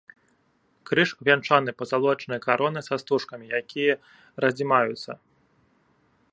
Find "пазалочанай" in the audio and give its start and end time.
1.81-2.41